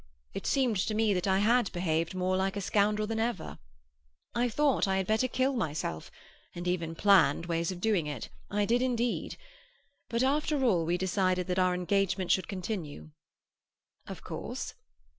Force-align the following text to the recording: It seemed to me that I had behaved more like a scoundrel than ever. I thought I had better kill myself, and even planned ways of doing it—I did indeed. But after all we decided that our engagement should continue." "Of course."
It 0.33 0.47
seemed 0.47 0.77
to 0.77 0.95
me 0.95 1.13
that 1.13 1.27
I 1.27 1.37
had 1.37 1.71
behaved 1.73 2.15
more 2.15 2.35
like 2.35 2.57
a 2.57 2.61
scoundrel 2.61 3.05
than 3.05 3.19
ever. 3.19 3.59
I 4.33 4.49
thought 4.49 4.87
I 4.87 4.97
had 4.97 5.05
better 5.05 5.27
kill 5.27 5.53
myself, 5.53 6.09
and 6.55 6.67
even 6.67 6.95
planned 6.95 7.45
ways 7.45 7.71
of 7.71 7.79
doing 7.79 8.07
it—I 8.07 8.65
did 8.65 8.81
indeed. 8.81 9.37
But 10.09 10.23
after 10.23 10.63
all 10.63 10.85
we 10.87 10.97
decided 10.97 11.45
that 11.45 11.59
our 11.59 11.75
engagement 11.75 12.31
should 12.31 12.47
continue." 12.47 13.11
"Of 14.07 14.23
course." 14.23 14.73